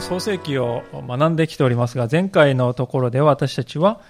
[0.00, 4.00] 創世記を学んできておりますが、前回のところで私たちは、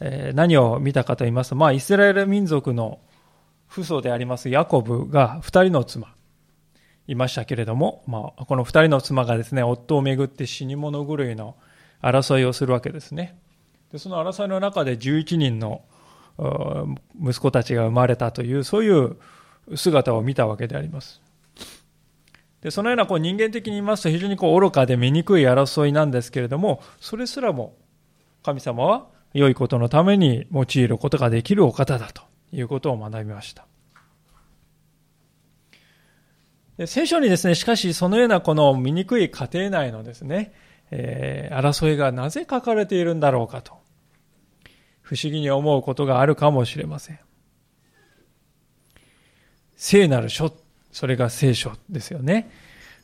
[0.00, 3.00] え、何を見たかと言いますと、まあ、イスラエル民族の
[3.68, 6.14] 父祖でありますヤコブが二人の妻、
[7.06, 11.56] いましたけれども、まあ、この二人の妻がですね、夫をめぐって死に物狂いの
[12.00, 13.38] 争いをするわけですね。
[13.92, 15.82] でその争いの中で11人の
[17.20, 19.16] 息子たちが生まれたという、そういう
[19.74, 21.23] 姿を見たわけであります。
[22.64, 27.76] でそのようなこう人間的に言いますと非常にこう愚かで醜い争いなんですけれども、それすらも
[28.42, 32.22] 神様は良いことのために用いることができるお方だと
[32.52, 33.66] いうことを学びました。
[36.78, 40.54] で聖書にですね、しかしそのようなこの醜い家庭内のですね、
[40.90, 43.74] えー、争いがなぜ書かれているんだろうかと、
[45.02, 47.18] 不思議に思うことがあるかもしれません。
[49.76, 50.50] 聖なる書
[50.94, 52.48] それが聖書ですよね。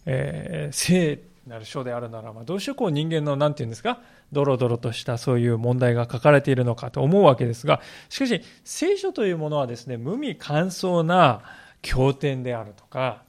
[0.07, 11.43] えー、聖なる書であるならば、どうしてこう人間の、なんていうんですか、ドロドロとしたそういう問題が書かれているのかと思うわけですが、しかし、聖書というものはですね、無味乾燥な
[11.83, 13.25] 経典であるとか、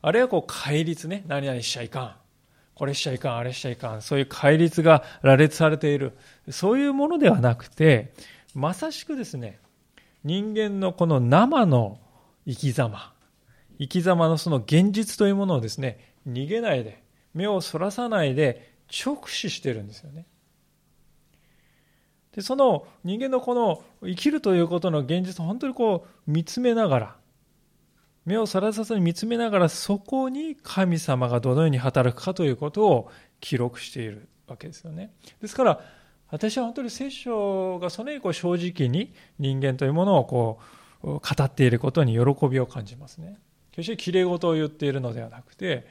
[0.00, 2.14] あるいはこう、戒律ね、何々しちゃいかん。
[2.74, 4.00] これしちゃいかん、あれしちゃいかん。
[4.00, 6.16] そういう戒律が羅列されている。
[6.48, 8.14] そういうものではなくて、
[8.54, 9.58] まさしくですね、
[10.24, 11.98] 人間のこの生の
[12.46, 13.12] 生き様、
[13.78, 17.02] 生き様のその現実というものをですね、逃げないで、
[17.34, 20.26] 目をそらさないで直視してるんですよね。
[22.32, 27.16] で、その人間のこの生きるということの現実を本当にこう見つめながら、
[28.24, 35.12] 目をそらさずに見つめながらそこに神様がどのように働くかということを記録しているわけですよね。
[35.40, 35.80] ですから、
[36.30, 40.58] 私は本当に聖書がそのように正直に人間というものをこ
[41.02, 43.38] う語っていることに喜びを感じますね。
[43.78, 45.86] 決してきれい事を言っているのではなくて、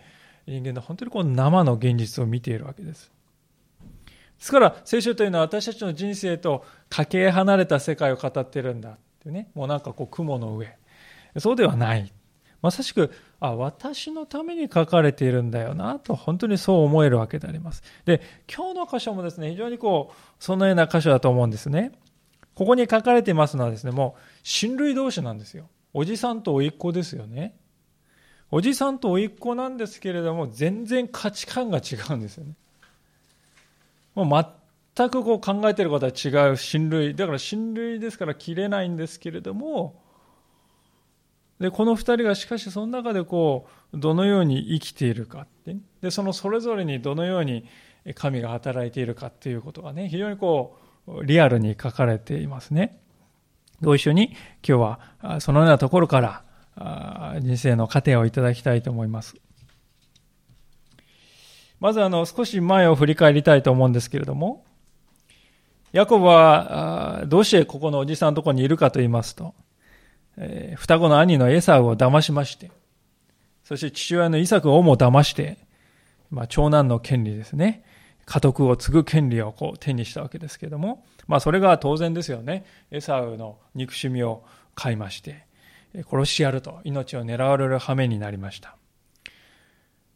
[0.46, 3.09] 人間の本当にこの生の現実を見ているわけです。
[3.81, 3.90] で
[4.40, 10.78] すから、聖書というのは私たちの人生とかけ離れた世界を語ってるんだってね、もうなんかこう雲の上。
[11.38, 12.12] そうではない。
[12.62, 13.09] まさしく、
[13.40, 17.84] あ、私のために書かれているんだよな、と本当にそう思えるわけであります。
[18.03, 18.22] で、
[18.53, 21.94] 今日の箇所もですね、非常にこう、そのような箇所だと思うんですね。
[22.53, 25.70] ここに書かれていますのはですね、もう、親類同士なんですよ。
[25.94, 27.56] おじさんと甥っ子ですよね。
[28.52, 32.53] おじさんと甥っ子なんですけれども、全然価値観が違うんですよね。
[34.16, 34.46] もう
[34.96, 37.16] 全くこう考えていることは違う親類。
[37.16, 40.02] だから親類ですから切れないんですけれども、
[41.59, 47.66] で、この二人がしかしその中でこう、どのように生きているかって、で、そのそれぞれにどのように
[48.16, 50.78] 神が働いているかっていうことがね、非常にこ
[51.08, 53.00] う、リアルに書かれていますね。
[53.81, 54.35] ご一緒に
[54.68, 56.44] 今日はそのようなところから
[57.42, 59.36] 人生の糧をいただきたいと思います。
[61.80, 64.66] まずあの少し前を振り返りたいと思うんですけれども、
[65.92, 69.54] ヤコブはどうしてここのおじさんのところにいるかと言いますと、
[70.38, 72.72] え、双子の兄のエサウを騙しまして、
[73.64, 75.58] そして父親のイサクをも騙して、
[76.30, 77.84] まあ、長男の権利ですね。
[78.26, 82.66] 家督を継ぐ権利をこう手にしたわけですけれども、まあそれが当然ですよね。
[82.92, 84.44] エサウの憎しみを
[84.76, 85.47] 買いまして、
[86.03, 88.75] 殺しやると命を狙われる羽目になりました。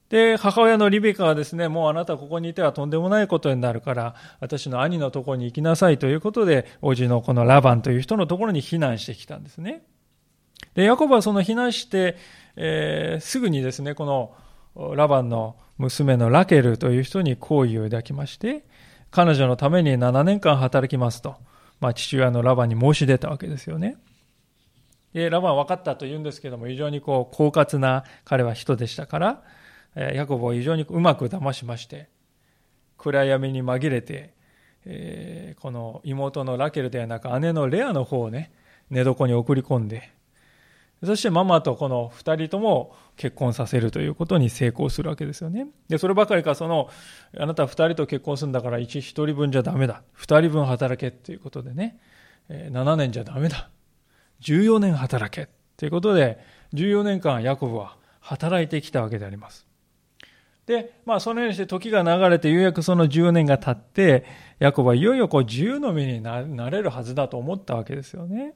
[0.10, 9.84] で、母親のリベカはですね、もうあなたここにいてはとんでもないことになるから、私の兄のところに行きなさいということで、おじのこのラバンという人のところに避難してきたんですね。
[10.74, 12.18] で、ヤコブはその避難して、
[12.58, 14.06] えー、すぐにですね、こ
[14.76, 18.66] のラバンの娘のラケルという人に好意を抱きまして、
[19.12, 21.36] 彼女のために7年間働きますと、
[21.80, 23.96] まあ、父親のラバンに申し出たわけですよね。
[25.14, 29.44] で、ラバン分かったと言うんですけども、非常にこう、狡猾な彼は人でしたから、
[29.96, 32.10] ヤコブを非常にうまく騙しまして、
[32.98, 34.34] 暗闇に紛れて、
[34.86, 38.52] えー、この妹のラケルではなく姉のレアの方をね、
[38.90, 40.12] 寝床に送り込んで、
[41.04, 45.68] そしてママとこの二人とも結婚させるということに成功するわけですよね。
[45.88, 46.90] で、そればかりか、その、
[47.38, 50.04] あなた二人と結婚するんだから一一人分じゃダメだ。
[50.14, 51.98] 二人分働けっていうことでね、
[52.50, 53.70] 7年じゃダメだ。
[54.42, 56.40] 14年働けということで、
[56.74, 59.66] 14年間ヤコブは働いてきたわけであります。
[60.66, 64.26] で、まあそのようにして時が流れてようやくその14年が経って、
[64.60, 68.54] ヤコブはいよいよこう自由の身になれるはずだと思ったわけですよね。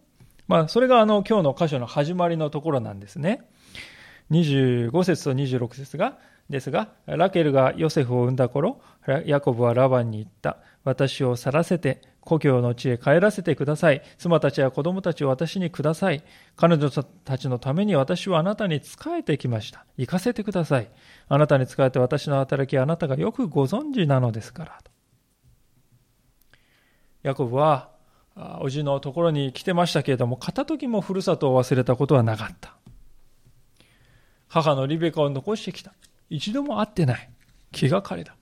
[0.48, 3.42] まあそれがあの今日の箇所の始まりのところなんですね。
[4.32, 6.18] 25節と26節が、
[6.50, 8.80] ですが、ラケルがヨセフを産んだ頃、
[9.26, 10.58] ヤコブはラバンに言った。
[10.86, 14.02] 私を去らせて、故郷の地へ帰らせてください。
[14.18, 16.24] 妻たちや子供たちを私にください。
[16.56, 19.86] 彼女たちのために私はあなたに仕えてきました。
[19.98, 20.90] 行かせてください。
[21.28, 24.80] あなたに仕えて私の働きはあなたがよくご存知なのですから。
[27.24, 27.90] ヤコブは、
[28.60, 32.76] おじのところに来てましたけれども、片時もふるさとを忘れたことはなかった。
[34.48, 35.94] 母のリベカを残してきた。
[36.30, 37.30] 一度も会ってない。
[37.72, 38.36] 気がかりだ。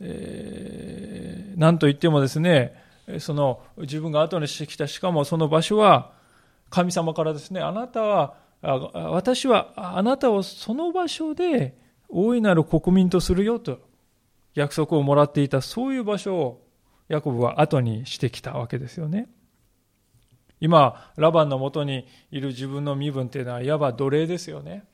[0.00, 2.74] えー、なんといってもですね、
[3.18, 6.12] その自分が後にしてきた、しかもその場所は
[6.70, 11.76] 神様からですね、あなたは、私はあなたをその場所で
[12.08, 13.80] 大いなる国民とするよと
[14.54, 16.66] 約束をもらっていた、そういう場所を
[17.08, 19.28] ヤコブは後にしてきたわけですよね。
[20.60, 24.84] 今、ラバンのもとにいる自分の身分っていうのは、いわば奴隷ですよね。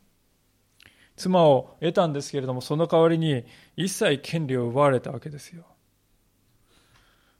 [1.17, 3.45] 妻を得たんですけれども、その代わりに
[3.77, 5.65] 一切権利を奪われたわけですよ。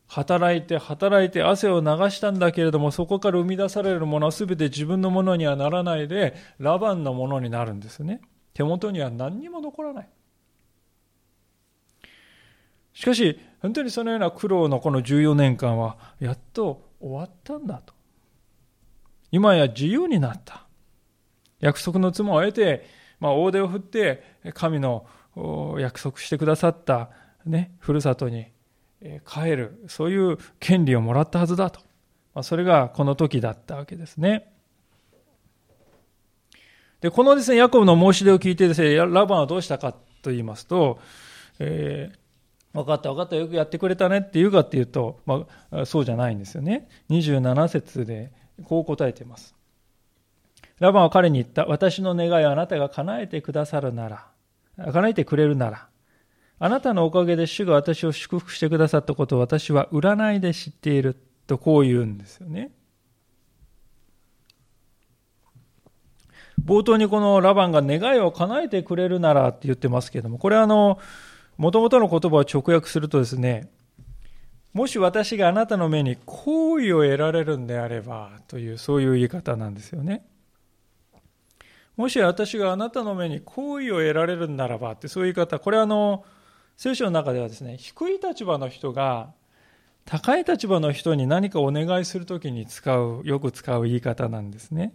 [0.09, 8.21] 働いて働いて汗を流したんだけれども、そこから生み出されるものは全て自分のものにはならないで、ラバンのものになるんですね。
[8.55, 10.09] 手元には何にも残らない。
[12.95, 17.93] しかし、本当にそのような苦労のこの14年間は、やっと終わったんだと。
[19.31, 20.67] 今や自由になった。
[21.61, 22.87] 約束の妻を得て、
[23.21, 24.23] まあ、大手を振って
[24.55, 25.07] 神の
[25.79, 27.11] 約束してくださった、
[27.45, 28.47] ね、ふるさとに
[29.27, 29.85] 帰る。
[29.89, 31.81] そういう権利をもらったはずだと、
[32.35, 34.53] まあ、それがこの時だったわけですね。
[37.01, 40.99] でこのですねヤコブの申し出を聞いてですねラバンはどうしたかと言いますと、
[41.59, 46.89] えー、分かった分かったよくやってくれたねって言うかっていうと、まあ、そうじゃないんですよね。
[47.11, 48.33] 27節で
[48.65, 49.56] こう答えています。
[50.79, 51.65] ラバンは彼に言った。
[51.67, 54.27] 私の願いをあなたが叶えてくださるなら、
[54.93, 55.89] 叶えてくれるなら、
[56.59, 62.71] あなたのおかげで主が私を祝福してくださったことを私は占いで知っているとこう言うんですよね。
[66.63, 70.99] 冒頭にこのラバンが願いを叶えてくれるならって言ってますけども、これはあの、
[71.57, 73.71] もともとの言葉を直訳するとですね、
[74.73, 80.27] もし私があなたの目に好意を得られるんであればという、そういう言い方なんですよね。
[81.97, 86.25] もし私があなたの目に好意を得られるならばってそういう言い方、これはあの、
[86.77, 89.33] 聖書の中ではですね、低い立場の人が
[90.05, 94.95] 高い立場の人に何かお願いするときに使う、よく使う言い方なんですね。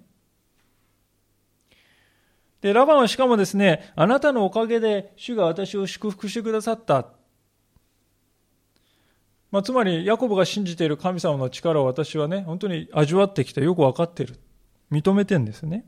[2.61, 7.07] で、ラバンはしかもですね、あなたのおかげで主が私を祝福してくださった。
[9.51, 14.39] まあ、つまり、ヤコブが信じている神様の力を私はね、本当に味わってきてよくわかってる。
[14.91, 15.85] 認めてんですね。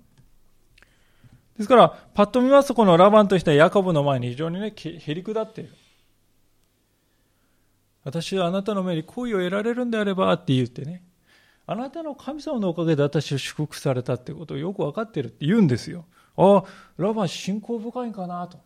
[1.57, 5.69] ですから、パッと見ますと、このラバンとしてはヤコブの前に非常にね、へりくだっている。
[8.03, 11.03] 私はあなたの目に好意を得られるんであればって言ってね、
[11.65, 16.05] あなたの神様のおかげで私を祝福されたってことをよく分かってるって言うんですよ。
[16.35, 16.63] ああ、
[16.97, 18.59] ラバン信仰深いんかなと。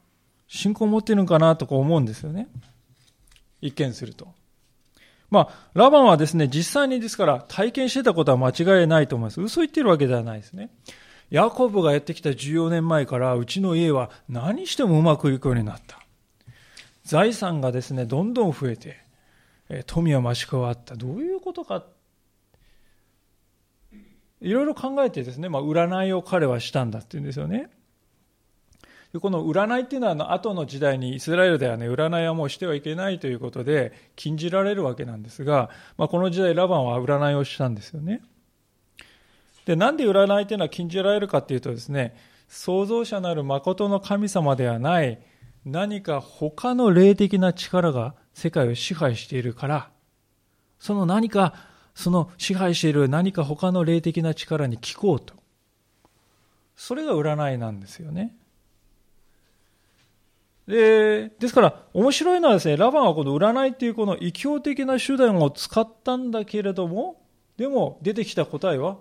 [0.48, 2.48] 信仰持ってるんかなとか思うんですよね。
[3.62, 4.34] 一見すると。
[5.30, 9.42] まあ、ラバンはですね、実際にですから体験してたことは間違いないと思います。
[9.42, 10.70] 嘘言ってるわけではないですね。
[11.30, 16.00] ヤコブがやってきた14年前からうちの家は何してもうまくいくようになった。
[17.04, 18.98] 財産がですね、どんどん増えて、
[19.86, 20.96] 富は増し加わった。
[20.96, 21.86] どういうことか。
[24.40, 27.70] いろいろ考えてですね、まあ、占いを彼はしたんだって言うんですよね。
[29.20, 38.22] この占いっていうのはあの後の時代にイスラエルではね占いはもうしてはいけないということで禁じられるわけなんですが、まあ、この時代ラバンは占いをしたんですよね。
[39.68, 42.16] で、なんで占いというのは禁じられるかというとですね、
[42.48, 45.20] 創造者なる誠の神様ではない
[45.66, 49.90] 何か他の霊的な力が世界を支配しているから、
[50.80, 51.54] その何か、
[51.96, 55.34] その支配している何か他の霊的な力に聞こうと。
[56.78, 58.38] それが占いなんですよね。
[60.66, 67.22] で、ですから、面白いのはですね、ラバンはこの占いっていうこの異教的な手段を使ったんだけれども、
[67.58, 69.00] でも出てきた答えは、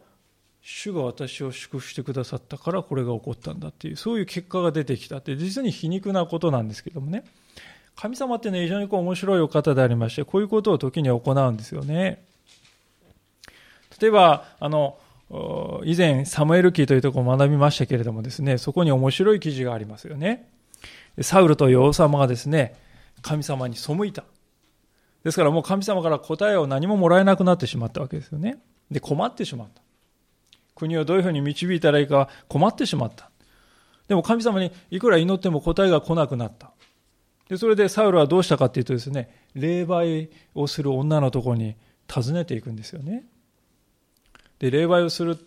[0.69, 7.23] 主が私を祝福してくださったからこれが起こったんだっていう、そういう結果が出てきたって、実に皮肉なことなんですけどもね。
[7.95, 12.25] 神様ってね、非常にこう面白いお方でありまして、こういうことを時に行うんですよね。
[14.01, 14.99] 例えば、あの、
[15.85, 20.49] 以前、サムエル記というところを学びましたけれどもですね、そこに面白い記事がありますよね。
[21.21, 22.75] サウルという王様がですね、
[23.23, 24.25] 神様に背いた。
[25.23, 28.59] ですからもう神様から答えを何ももらえなくなってしまったわけですよね。
[28.91, 29.86] で、困ってしまった。
[30.77, 33.31] 国をどういうふうに導いたらいいか困ってしまった。
[34.07, 36.71] でも神様にいくら祈っても答えが来なくなった。
[37.49, 41.77] で、それでサウルはどうしたかっていうとですね、霊媒をする女のところに
[42.13, 43.27] 訪ねていくんですよね。
[44.59, 45.39] で、霊媒をする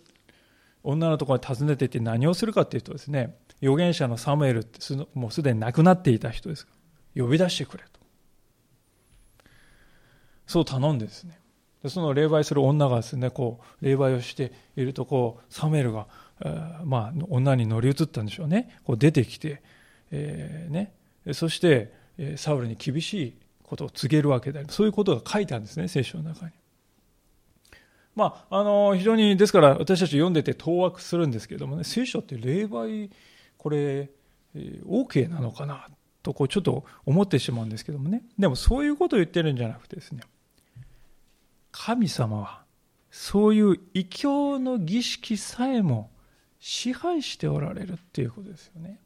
[0.84, 4.80] 女のところに訪ねていって何をするかっていうとですね、預言者のサムエルって
[5.14, 6.68] もうすでに亡くなっていた人です
[7.16, 8.00] 呼び出してくれと。
[10.48, 11.39] そう頼んでですね。
[11.88, 16.08] その霊媒する女がですね、こう、霊媒をしていると、こう、サムエルが、
[16.84, 18.78] まあ、女に乗り移ったんでしょうね。
[18.84, 19.62] こう出てきて、
[20.12, 20.94] えー、ね。
[21.34, 21.94] そして、
[22.36, 23.34] サウルに厳しい
[23.64, 24.68] ことを告げるわけである。
[24.72, 26.52] そういうことが書いてあるんですね、聖書の中に。
[28.16, 33.10] まあ、あの、非常に、ですから私たち読んでて当惑するんですけれどもね、聖書って霊媒、
[33.58, 34.10] これ、
[34.56, 35.88] OK なのかな
[36.24, 38.24] と、こう、ちょっと思ってしまうんですけどもね。
[38.38, 40.24] でもそういうことを言ってるんじゃなくてですね、
[41.72, 42.64] 神様は、
[43.12, 46.12] そういう異教の儀式さえも
[46.60, 49.00] 支配しておられるっていうことですよね。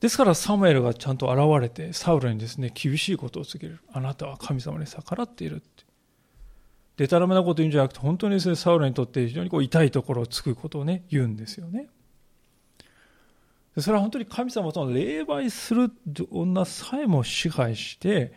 [0.00, 3.80] ですからサムエルがちゃんと現れてサウルにですね厳しいことを告げる。
[3.92, 5.84] あなたは神様に逆らっているって。
[6.98, 11.88] でたらめなこと言うんじゃなくて本当にですねサウルにとって非常にこう痛いところをつくことをね言うんですよね。
[13.78, 15.90] それは本当に神様との霊媒する
[16.30, 18.32] 女さえも支配して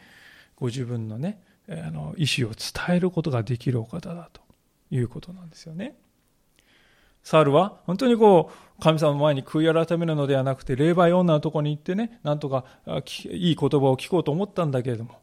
[0.60, 4.42] ご自分のねあの意思を伝えることができるお方だと
[4.92, 5.96] いうことなんですよね。
[7.22, 12.66] サウルは本当にこう神様の前に悔い改めるのではなくて霊媒女のところに行ってねなんとか
[13.30, 15.20] いい言葉を聞こうと思ったんだけれども、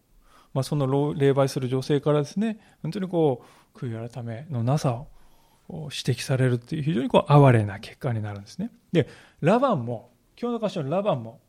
[0.52, 8.71] まあ、その霊媒する女性からですね本当にこう悔い改めのなさを指摘されるっていう非常にこう哀れな結果になるんですね。
[8.93, 9.09] で
[9.40, 11.40] ラバンも今日の箇所のラバンも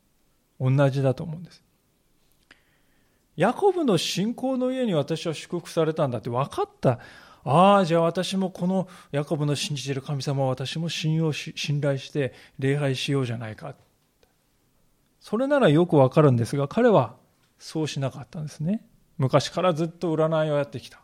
[0.60, 1.62] 同じだと思うんです。
[3.38, 7.00] ヤコブの信仰の家に私は祝福されたんだって分かった
[7.50, 13.74] ああ、じゃあ私もこのヤコブの信じている神様を私も信用し、信頼して礼拝しようじゃないか。
[15.22, 17.16] それならよくわかるんですが、彼は
[17.58, 18.86] そうしなかったんですね。
[19.18, 21.00] 昔からずっと占いをやってきた。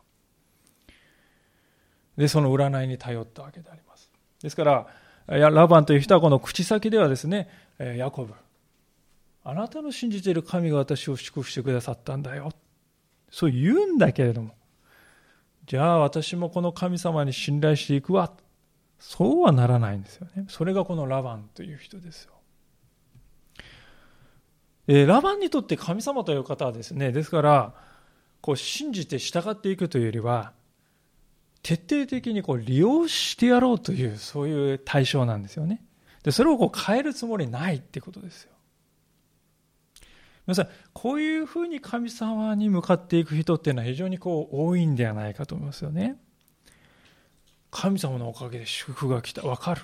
[2.18, 4.10] で、その占いに頼ったわけであります。
[4.42, 4.86] ですから、
[5.26, 7.48] ラバンという人はこの口先ではですね、
[7.78, 8.34] ヤコブ、
[9.44, 12.50] あなたの信じている神が私を祝福してくださったんだよ。
[13.30, 14.54] そう言うんだけれども、
[15.66, 18.32] じゃあ私もこの神様に信頼していくわ。
[18.98, 20.46] そうはならないんですよね。
[20.48, 22.32] それがこのラバンという人ですよ。
[24.86, 27.74] えー、ラバンにとって神様という方はですね、ですから、
[28.40, 30.52] こう信じて従っていくというよりは、
[31.62, 35.82] 徹底的にこう利用してやろうという、そういう対象なんですよね。
[36.22, 38.53] で、それをこう変えるつもりないってことですよ。
[40.46, 46.16] 皆さん、こういうふうに神様に向かっていく人っていうのは非常にこう多いんではないかと思いますよね。
[47.70, 49.42] 神様のおかげで祝福が来た。
[49.42, 49.82] わかる。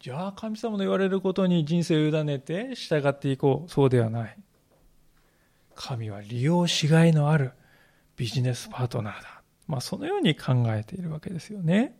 [0.00, 3.70] じゃあ神様の言われることに人生を委ねて従っていこう。
[3.70, 4.36] そうではない。
[5.74, 7.52] 神は利用しがいのある
[8.16, 9.42] ビジネスパートナーだ。
[9.66, 11.96] まあそのように考えているわけですよね。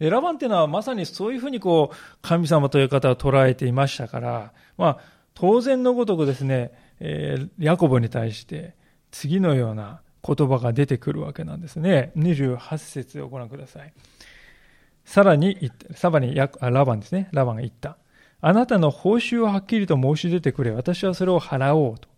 [0.00, 8.74] ラバンっていうのはまさにそういうふうにこう神様という方を捉えていましたから、まあ当然のごとくですね、えー、ヤコブに対して
[9.12, 12.10] 次のような言葉が出てくるわけなんですね。
[12.16, 13.92] 28節をご覧ください。
[15.04, 16.48] さらに、さらにラ
[16.84, 17.28] バンですね。
[17.32, 17.98] ラバンが言った。
[18.40, 20.72] あなたの報酬をはっきりと申し出てくれ。
[20.72, 22.08] 私はそれを払おうと。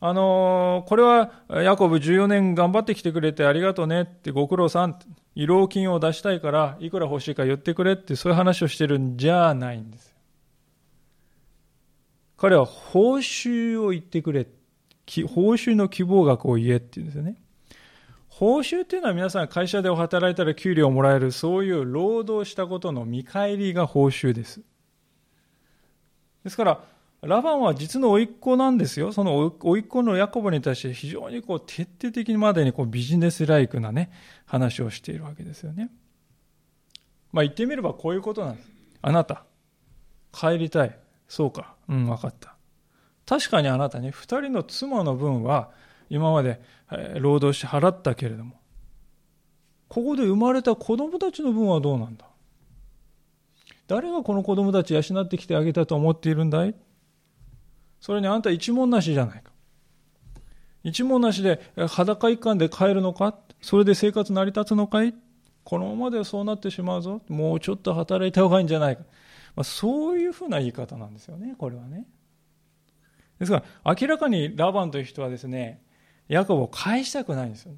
[0.00, 1.32] あのー、これは、
[1.62, 4.98] ヤコブ14年頑張ってきてくれてありがとうねってご苦労さん、
[5.34, 10.11] 慰労金を出したいから、いくら欲しいか言ってくれってそういう話をしてるんじゃないんです。
[12.42, 14.48] 彼は報酬を言ってくれ。
[15.28, 17.36] 報酬の希望額を言えって言うんですよね。
[18.26, 24.60] 報酬っていうのは皆さん会社で働いたら給料をもらえる、そういう労働したことの見返りが報酬です。
[26.42, 26.84] ですから、
[27.20, 29.12] ラバンは実の甥っ子なんですよ。
[29.12, 34.10] その甥っ子のヤコブに対して非常にこう徹底的にまでにこうビジネスライクなね、
[34.46, 35.92] 話をしているわけですよね。
[37.30, 38.68] まあ言ってみればこういうことなんです。
[39.00, 39.44] あなた、
[40.32, 41.01] 帰りたい。
[41.32, 41.76] そうか。
[41.88, 42.54] うん、分かった。
[43.24, 45.70] 確かにあなたに二人の妻の分は
[46.10, 46.60] 今まで
[47.18, 48.60] 労働して払ったけれども、
[49.88, 52.26] ここで生まれた子供たちの分はどうなんだ？
[53.88, 56.74] 誰がこの子供たち養ってきてあげたと思っているんだい？
[57.98, 59.52] それにあんた一文なしじゃないか。
[60.84, 63.38] 一文なしで裸一貫で帰るのか？
[63.62, 65.14] それで生活成り立つのかい？
[65.64, 67.22] このままではそうなってしまうぞ。
[67.30, 69.04] もうちょっと働いた方がいいんじゃないか。
[69.54, 72.06] まあ、そういうふうな言い方なんですよね、これはね。
[73.38, 75.82] ですから、明らかにラバンという人はですね、
[76.28, 77.74] ヤコブを返したくないんですよ。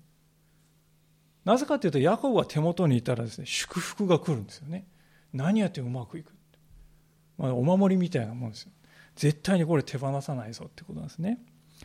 [1.45, 4.87] なぜかというと、ヤコブが手元にいたらですね、祝福が来るんですよね。
[5.33, 6.33] 何やってうまくいく。
[7.37, 8.73] まあ、お守りみたいなもんですよ。
[9.17, 11.41] 絶対にこれ手放さないぞってことなんですね。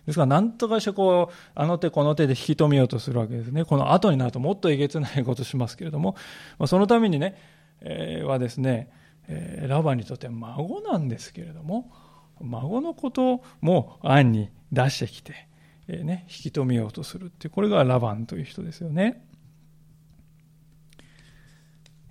[0.05, 3.65] ですから、何とかしてこう、あの手この手で引き止めようとするわけですね。
[3.65, 6.15] この後になるともっとえげつないことしますけれども、
[6.57, 7.35] まあ、そのためにね、
[7.81, 8.91] えー、はですね、
[9.29, 11.91] え、ラバにとって孫なんですけれども、
[12.41, 15.47] 孫のことも案に出してきて、
[15.87, 19.23] え、ね、引き止めようとするって、これがラバンという人ですよね。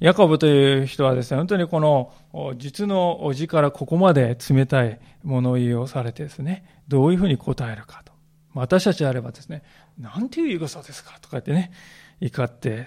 [0.01, 2.13] ヤコブという人はですね、本当にこの
[2.57, 8.13] 実のおじからここまで冷たい物言いをされてですね、どういうふうに答えるかと。
[8.55, 9.65] 私たちであればですね、
[9.99, 11.73] なんていう言い草ですかとか言ってね、
[12.21, 12.87] 怒って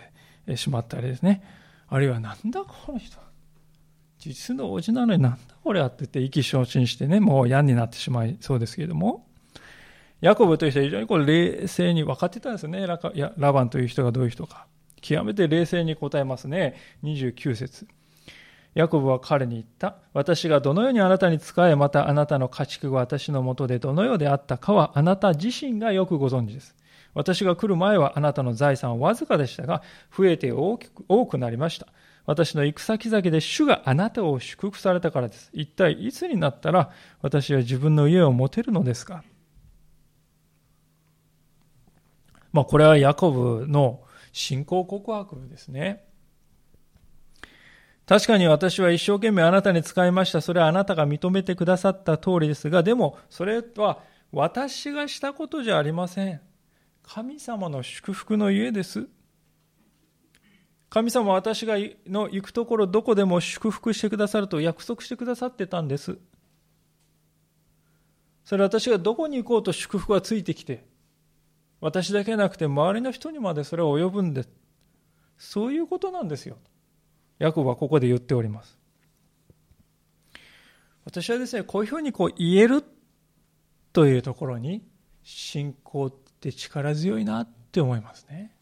[0.55, 1.43] しまったりですね、
[1.89, 3.17] あるいはなんだこの人。
[4.29, 9.25] 実のおじなのになんだこれはって言って意気消沈してね、もう嫌になってしまいそうですけれども、
[10.21, 14.67] ヤコブという人は非常にこう冷静に分かってたんですよね、ラバンという人がどういう人か。
[15.01, 16.75] 極めて冷静に答えますね。
[17.03, 17.87] 29節
[18.75, 19.95] ヤコブは彼に言った。
[20.13, 26.75] 私がどのようにあなたに仕え、またあなたの家畜が私のもとでどのようであったかはあなた自身がよくご存知です。
[27.13, 29.81] 私が来る前はあなたの財産はわずかでしたが、
[30.15, 31.87] 増えて大きく多くなりました。
[32.31, 35.49] 私の行く先々で主があなたを祝福されたからです。
[35.53, 36.89] 一体いつになったら
[37.21, 39.23] 私は自分の家を持てるのですか？
[42.51, 46.05] まあこれはヤコブの信仰告白ですね。
[48.05, 50.41] 確かに私は一生懸命あなたに使いました。
[50.41, 53.99] それはあなたが認めてくださった通りですが、でもそれは
[54.31, 56.41] 私がしたことじゃありません。
[57.03, 59.07] 神様の祝福の家です。
[60.91, 66.17] 神様は私がの行くところどこでも祝福してくださると約束してくださってたんです。
[68.43, 70.83] それは私がどこに行こうと祝福がついてきて、
[71.79, 74.49] 私だけなくて周りの人にまでそれは及ぶんです。
[75.37, 76.57] そういうことなんですよ。
[77.39, 78.77] ヤコブはここで言っております。
[81.05, 82.83] 私はですね、こういうふうにこう言える
[83.93, 84.83] というところに
[85.23, 88.53] 信仰って力強いなって思いますね。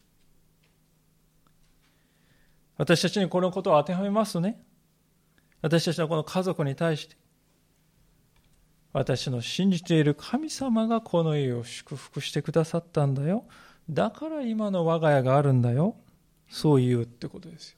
[2.80, 4.58] 私たちにこのことを当てはめますとね、
[5.60, 7.14] 私たちのこの家族に対して、
[8.94, 13.44] 私の信じている神様がこの家を祝福してくださったんだよ。
[13.90, 15.94] だから今の我が家があるんだよ。
[16.48, 17.76] そう言うってことですよ。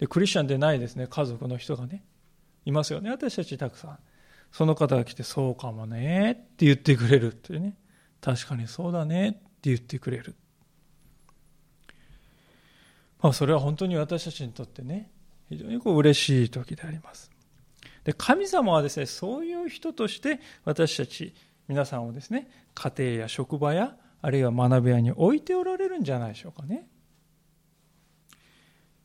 [0.00, 2.02] で、クリスチャンでないですね、家族の人がね、
[2.64, 3.98] いますよね、私たちたくさん。
[4.50, 7.76] その方が来て、そうかもねって言ってくれるってね。
[8.20, 9.40] 確かにそうだねって
[9.70, 10.34] 言ってくれる。
[13.22, 15.10] まあ、それは本当に私たちにとってね、
[15.48, 17.30] 非常にこう嬉しい時であります。
[18.04, 21.34] で神様はですねそういう人として私たち
[21.68, 26.88] 皆さんをですね家庭や職場やあるいは学び屋に置いておられるんじゃないでしょうかね。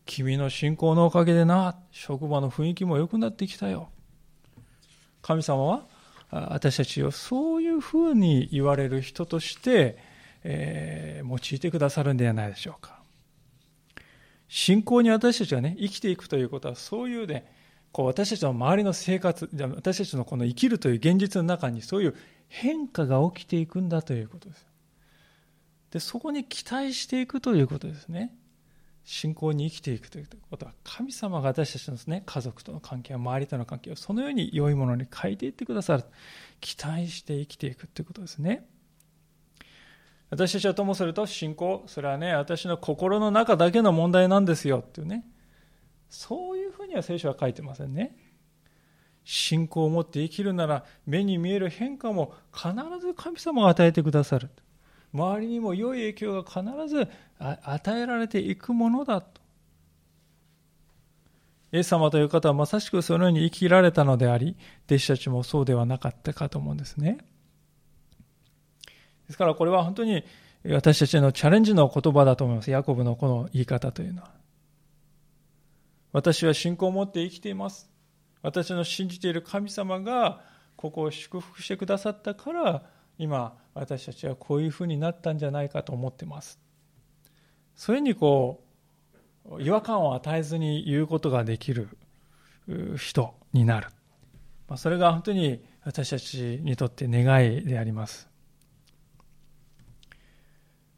[0.06, 3.90] 君の信仰のおかげでな職場の雰囲気も良くなってきたよ。
[5.22, 5.86] 神様は
[6.30, 9.98] 私たちをそういうふうに言われる人として、
[10.44, 12.97] えー、用いてくださるんではないでしょうか。
[14.48, 17.52] 信仰に私たちがね生きていくということはそういうね
[17.92, 22.16] こう私たちの周りの生活、私たちのこの生きるという現実の中にそういう
[22.48, 24.68] 変化が起きていくんだということです。
[25.92, 28.36] で、そこに期待していくということですね。
[29.04, 36.04] 信仰に生きていくということは、神様が私たちのですね、家族との関係、周りとの関係をそのように良いものに変えていってくださる。
[36.60, 38.68] 期待して生きていくということですね。
[40.30, 45.26] 私たちはともすると信仰、それはね、私の心の中だけの問題なんですよっていうね。
[46.10, 48.16] そういうふうには聖書は書いてませんね。
[49.24, 54.50] 信仰を持って生きるなら目に見える変化も必ず神様が与えてくださる。
[55.14, 57.08] 周りにも良い影響が必ず
[57.40, 59.42] 与えられていくものだと。
[61.74, 67.18] イエス様という方はまさしくそのように生きられたのであり、弟子たちもそうではなかったかと思うんですね。
[69.28, 70.24] ですからこれは本当に
[70.70, 72.72] 私たちのチャレンジの言葉だと思います。
[72.72, 74.32] ヤコブのこの言い方というのは。
[76.12, 77.90] 私は信仰を持って生きています。
[78.42, 80.42] 私の信じている神様が
[80.76, 82.84] ここを祝福してくださったから
[83.18, 86.60] 今私たちはこういうふうになったんじゃないかと思ってます。
[87.76, 88.64] それにこ
[89.50, 91.90] う違和感を与えずに言うことができる
[92.98, 93.88] 人になる。
[94.76, 98.30] それが本当に私たちにとって願いであります。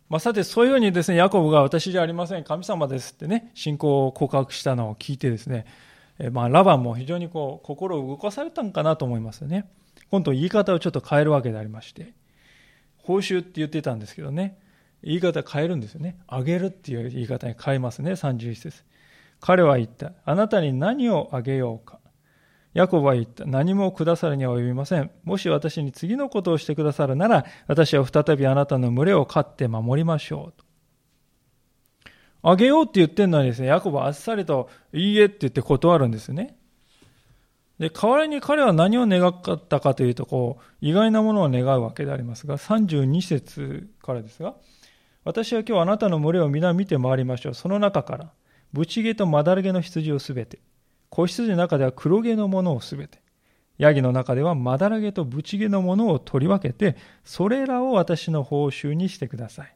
[0.10, 5.66] まあ、さて、そういうふうにですね、ヤコブが私じゃありません、神様ですってね、信仰を告白したのを聞いてですね、
[6.18, 9.70] えまあ、ラバンも非常にこう、心を動かされたんかなと思いますよね。
[10.10, 12.14] 今度言い方をちょっと変えるわけでありまして、
[12.98, 14.58] 報酬って言ってたんですけどね、
[15.04, 16.18] 言い方変えるんですよね。
[16.28, 18.84] あげるっていう言い方に変えますね、31節。
[19.40, 20.14] 彼は言った。
[20.26, 21.99] あなたに何をあげようか。
[22.74, 23.46] ヤコブは言った。
[23.46, 25.12] 何もくださるには及びません。
[25.24, 30.64] もし私に次のことをしてくださるなら、私は再びあなたの群れを飼って守りましょう。
[32.42, 36.58] あげようって言ってんのにですね、ヤコブはあっさりと、いいえって言って断るんですね。
[37.80, 44.56] で、代わりに彼は何を願ったかというと、こう、意外なものを願うわけでありますが、32節からですが、
[45.24, 47.54] 私は今日あなたの群れを皆見て回りましょう。
[47.54, 48.32] その中から、
[48.74, 50.60] ブチ毛とまだら毛の羊をすべて、
[51.10, 53.20] 子羊の中では黒毛のものをすべて、
[53.78, 59.76] ヤギの中ではまだら毛とブチ毛のものを取り分けて、それらを私の報酬にしてください。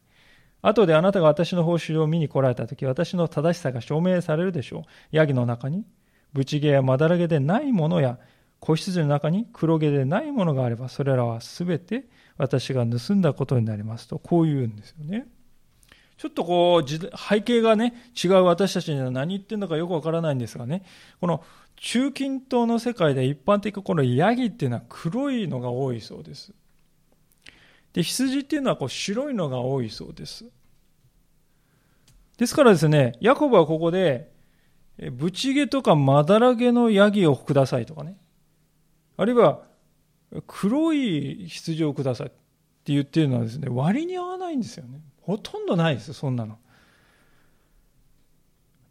[0.61, 4.83] 後であなたが私の報酬を見に来られたとき、私の正しさが証明されるでしょう。
[5.11, 5.85] ヤギの中に、
[6.33, 8.19] ブチ毛やまだら毛でないものや、
[8.59, 12.05] 子羊の中に黒毛でないものがあれば、それらはすべて
[12.37, 15.27] 私が盗んだことになりますと、こう言うんですよね。
[16.23, 20.85] ちょっとこう、背景がね、違う私たちには何言ってんのかよくわからないんですがね、
[21.19, 21.43] この
[21.75, 26.53] 中近東の世界で一般的このヤギっていうのは黒いのが多いそうです。
[27.91, 30.45] で、羊っていうのはこう白いのが多いそうです。
[32.37, 34.31] ですからですね、ヤコブはここで、
[35.11, 38.15] ブチ毛とかまだら毛のヤギをくださいとかね、
[39.17, 39.59] あるいは
[40.47, 45.01] 黒い羊をくださいって言ってるのはですね、割に合わないんですよね。
[45.25, 46.57] ほとんどないです、そんなの。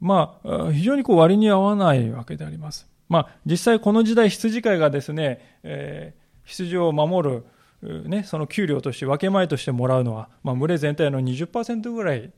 [0.00, 2.88] まあ、非常にこう割に合わないわけであります。
[3.08, 7.44] まあ、実際この時代羊飼いがですね、えー、羊を守
[7.82, 12.32] る、ね、その給料として分け前としてもらうのは、まあ、群れ全体の20%ぐらい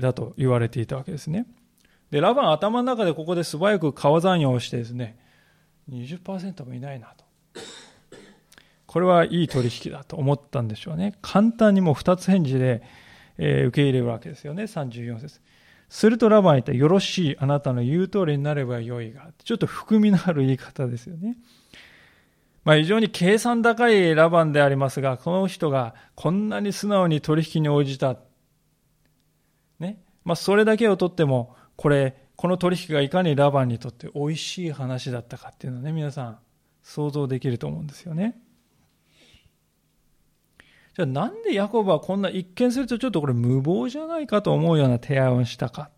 [0.00, 1.46] だと言われていたわけですね。
[2.10, 5.18] で、ラバン頭の中でここで素早く川残用をしてですね、
[5.90, 7.24] 20%もいないなと。
[8.86, 11.14] これはいい取引だと思ったんでしょうね。
[11.20, 12.82] 簡単にもう2つ返事で、
[13.38, 14.64] え、受け入れるわけですよね。
[14.64, 15.40] 34節。
[15.88, 16.72] するとラバンは言った。
[16.72, 17.36] よろしい。
[17.38, 19.30] あなたの言う通りになればよいが。
[19.44, 21.36] ちょっと含みのある言い方ですよね。
[22.64, 28.16] まあ非常に計算高いラバンでありますが、この人がこんなに素直に取引に応じた。
[29.78, 30.00] ね。
[30.24, 36.38] まあそれだけをとっても、これ、この取引がいかにラバンにとって美味しい話だったかっていうのはね、皆さん
[36.82, 38.38] 想像できると思うんですよね。
[40.96, 45.90] じゃあなんでヤコブはこんな一見するとちょっとこれ無謀じゃないかと思うような提案をしたか。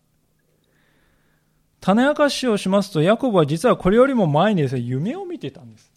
[1.79, 5.91] 種明かしをしますと、ヤコブは実はこれよりも前にですね、夢を見てたんです。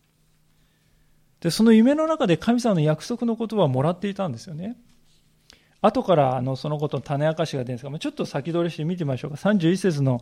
[1.41, 4.77] で、その夢の中で神様の約束の言葉をもらっていたんですよね。
[5.81, 9.39] 後からあのそのことの種明かしが出るんですが、ちょっと先取りして見てみましょうか。
[9.39, 10.21] 31節の、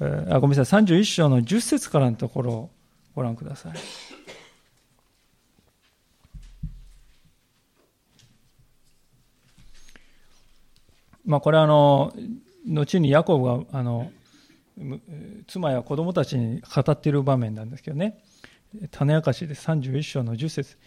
[0.00, 2.70] あごめんなさい、31章の10節からのところを
[3.14, 3.72] ご覧ください。
[11.24, 12.12] まあ、これはあの
[12.66, 14.10] 後にヤコブがあの
[15.46, 18.18] 妻や子供たちに語っている場面なんですけどね。
[18.90, 20.78] 種明かしで31章の10節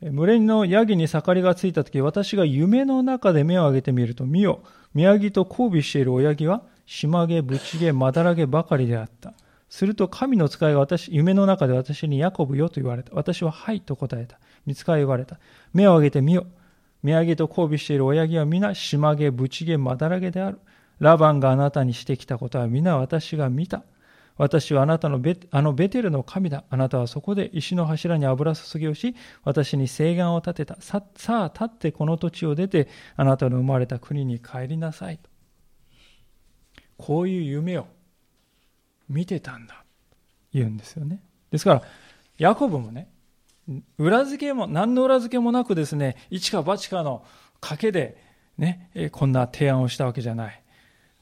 [0.00, 4.62] 群れのヤギに盛りがついた時私が夢の中で目を上げてみると見よ。
[4.94, 9.34] 宮城と交尾している親木は島毛ぶち毛まだら毛ばかりであった。
[9.68, 13.10] すると神の使いが私夢の中で私にヤコブよと言われた。
[13.14, 14.38] 私ははいと答えた。
[14.64, 15.38] 見つかり言われた。
[15.72, 16.46] 目を上げてみよ。
[17.06, 20.58] 見上げと交尾している親木は皆、島毛、ぶち毛、まだらげである。
[20.98, 23.84] ラバンがあなたにしてきたことは皆私が見た。
[24.36, 26.64] 私はあなたのベあのベテルの神だ。
[26.68, 29.14] あなたはそこで石の柱に油注ぎをし、
[29.44, 30.78] 私に誓願を立てた。
[30.80, 35.20] ささあ、立ってこの土地を出て、あなたの生まれた国に帰りなさい。
[36.96, 37.86] こういう夢を
[39.08, 39.84] 見てたんだ。
[40.52, 41.22] 言うんですよね。
[41.52, 41.82] ですから、
[42.36, 43.08] ヤコブもね、
[43.98, 47.24] 裏付けも、何の裏付けもなくですね、一か八かの
[47.60, 48.16] 賭けで、
[48.58, 50.62] ね、こんな提案をしたわけじゃない。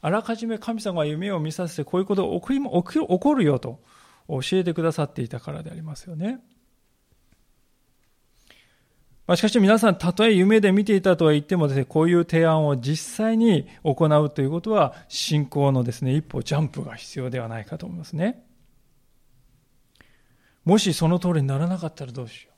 [0.01, 3.79] あらかじめ神様が夢を見させて、こういうことが起こるよと
[4.27, 6.39] 教えてくださっていたからでありますよね。
[9.27, 18.45] ま、しかし皆さん、たとえ夢で見ていたとは言ってもですね、こういう提案を実際に行うということは、信仰のですね、一歩ジャンプが必要ではないかと思いますね。
[20.65, 22.51] もしその通りにならなかったらどうしよ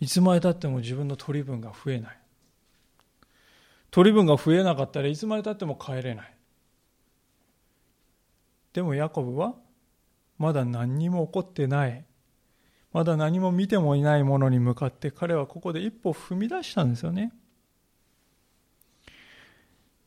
[0.00, 0.04] う。
[0.04, 2.18] いつまでたっても自分の取り分が増えない。
[3.90, 6.34] 取り分が増えなかったらいつまでたっても帰れない。
[8.72, 9.54] でもヤコブは
[10.38, 12.04] まだ何にも起こってない。
[12.92, 17.32] まだ何も見てもいないものに向かって彼はここで一歩踏み出したんですよね。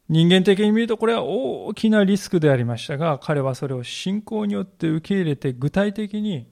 [0.09, 6.47] 人間的に見るとこれは大きなリスクでありましたが、彼はそれを信仰によって受け入れて具体的に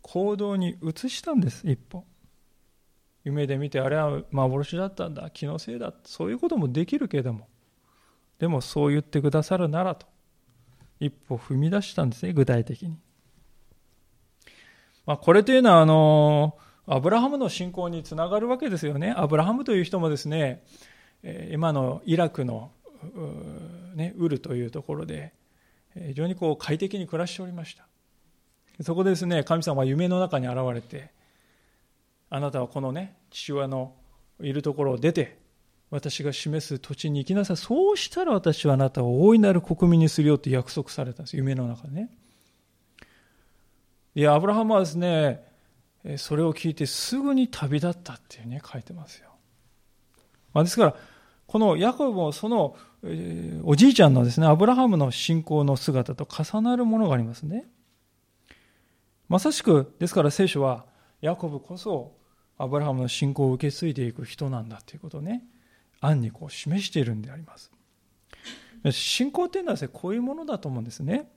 [0.00, 2.04] 行動に移したんです、一歩。
[3.24, 7.48] 夢で見てあれは幻だったんだ気のせいだそういうこともできるけれども。
[8.38, 10.06] でもそう言ってくださるならと。
[11.00, 12.96] 一歩踏み出したんですね具体的に、
[15.04, 16.56] まあ、これというのはあの
[16.86, 19.12] アブラハムの信仰につながるわけですよね。
[19.14, 20.64] アブラハムという人もですね
[21.50, 22.70] 今のイラクの
[23.94, 25.32] ね、ウルというところで
[25.94, 27.86] 非常にこう快適に暮らしておりました。
[28.82, 31.10] そこでですね神様は夢の中に現れて
[32.28, 33.94] あなたはこのね父親の
[34.40, 35.38] いるところを出て
[35.90, 37.56] 私が示す土地に行きなさい。
[37.56, 41.36] そうしたら私はあなたを大いなる国民にするよって約束されたんです。
[41.36, 42.10] 夢の中でね。
[44.14, 45.44] いやアブラハムはですね
[46.16, 49.28] それを聞いてすぐに旅立ったっていうね書いてますよ、
[50.54, 50.96] まあ、ですから
[51.46, 57.66] このヤコブもその、えー、おじいちゃんのですねアブラハムの信仰の姿と重なるものがありますね。
[59.28, 60.86] まさしくですから聖書は
[61.20, 62.16] ヤコブこそ
[62.58, 65.44] アブラハムの信仰を受け継いでいく人なんだということをね
[66.00, 67.70] 暗にこう示しているんであります。
[68.90, 71.30] 信仰というのはですねこういうものだと思うんですね。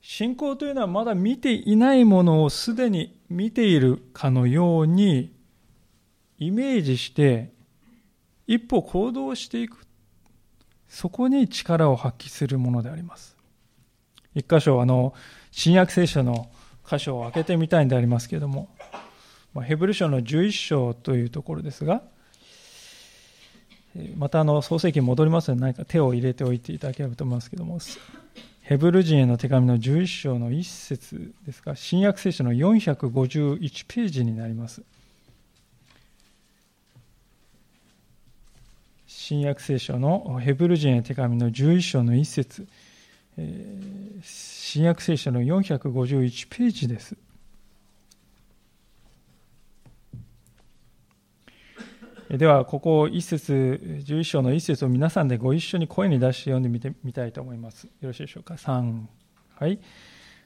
[0.00, 5.32] 信仰というのはまだ見ていないものをすでに見ているかのように
[6.38, 7.52] イメージして
[8.46, 9.86] 一歩行動していく。
[10.88, 13.36] そこに力を発揮するものであります。
[14.34, 15.14] 一箇所あの
[15.50, 16.50] 新約聖書の
[16.88, 18.68] 箇所を開けてみたいんでありますけれども
[19.62, 22.02] ヘブル書の11章というところですが
[24.16, 27.78] またあの創世記に戻りますので何か手を入れておいていただければと思いますけれども
[28.62, 34.82] ヘブル人への手紙の11章の1節ですが新約聖書の451ページになります。
[39.24, 42.66] 新約聖書のヘブル人へ手紙の11章の1節
[44.20, 47.16] 新約聖書の451ページです
[52.30, 57.84] では、ここ一節、11章の一節を皆さんでご一緒に声に出して読んでみてみたいと思います。
[57.84, 59.02] よろしいでしょうか？3、
[59.54, 59.78] はい。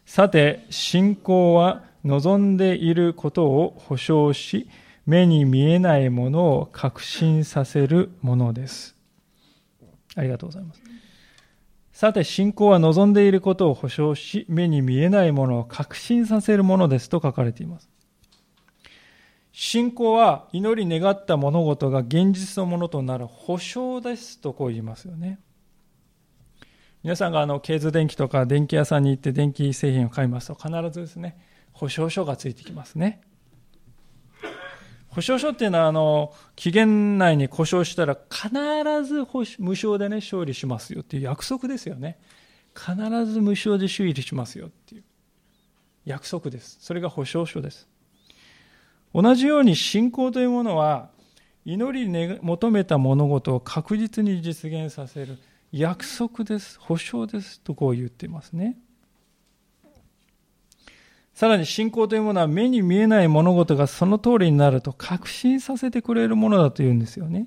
[0.05, 4.69] さて、信仰は望んでいることを保証し、
[5.07, 8.97] 目に見えないものを確信させるものです。
[10.16, 10.83] ありがとうございます。
[11.92, 17.88] さて、信仰は望んでいることを保証し、目に見えないものを確信させるものですと書かれています。
[19.53, 25.38] 信仰は祈り願った物事が現実のものとなる保証ですとこう言いますよね。
[27.03, 31.38] 皆さんがあの、ケーズ電気とか電気屋さんに行って電気製品を買いますと必ずですね、
[31.73, 33.23] 保証書がついてきますね。
[35.16, 38.50] 保証書っていうのはあの、期限内に故障したら必
[39.02, 39.14] ず
[39.59, 42.18] 無償でね、勝利しますよっていう約束ですよね。
[42.74, 45.05] 必ず無償で修理しますよっていう
[46.05, 46.76] 約束です。
[46.83, 47.88] それが保証書です。
[49.14, 51.09] 同じように信仰というものは
[51.64, 55.38] 祈り求めた物事を確実に実現させる
[55.72, 58.76] 約束です保証ですとこう言っていますね
[61.37, 67.46] さらに信仰というものは目に見えない物事がその通りになると確信させてくれるものだというんですよね。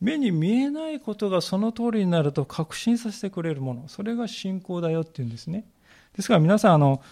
[0.00, 3.88] 目に見えないことがその通りになると確信させてくれるもの。
[3.88, 5.64] それが信仰だよっていうんですね。
[6.14, 7.02] ですから皆さんあの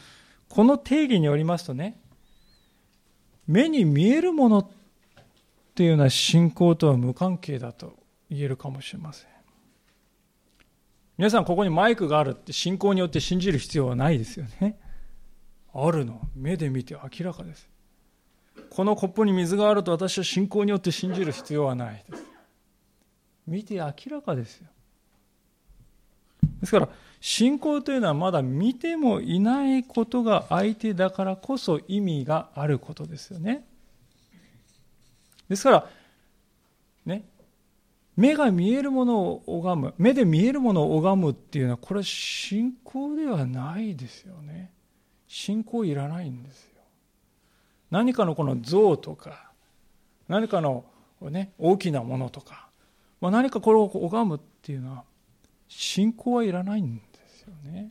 [0.49, 1.99] この定義によりますとね、
[3.49, 4.67] 目に見えるものっ
[5.75, 7.99] ていうのは信仰とは無関係だと
[8.31, 9.40] 言えるかもしれません。
[11.21, 14.79] 皆さんここにマイクがあるって信仰によって信じる必要はないですよね。
[15.75, 16.19] あるの。
[16.35, 17.69] 目で見て明らかです。
[18.71, 22.25] このコップに水があると私は信仰によって信じる必要はないです。
[23.47, 24.69] 見て明らかですよ。
[26.63, 26.89] ですから、
[27.21, 33.67] 信仰というのはまだ見てもいないことが相手だからこそ意味があることですよね。
[35.51, 35.91] ですから、
[38.21, 44.71] 目が見えるものを拝む、目で見えるものを拝むっていうのは、これは信仰ではないですよね。
[45.27, 46.83] 信仰いらないんですよ。
[47.91, 49.51] 何かのこの像とか、
[50.29, 50.85] 何かの、
[51.23, 52.69] ね、大きなものとか、
[53.23, 55.05] ま、何かこれを拝むっていうのは、
[55.67, 57.91] 信仰はいらないんですよね。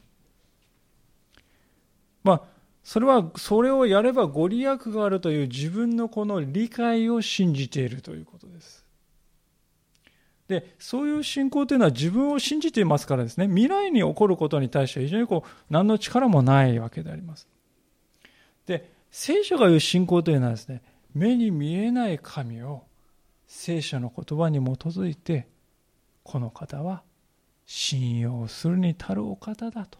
[2.23, 2.41] まあ、
[2.83, 8.78] それは、それをやればご利益があるという自分のこの理解を信じているということです。
[10.49, 17.47] で、そういう信仰というのは自分を信じていますからですね、未来に起こることに対して非常にこう、何の力もないわけであります。
[18.65, 20.81] で、聖書が言う信仰というのはですね、
[21.13, 22.83] 目に見えない神を
[23.47, 25.47] 聖書の言葉に基づいて、
[26.23, 27.03] この方は
[27.65, 29.99] 信用するに足るお方だと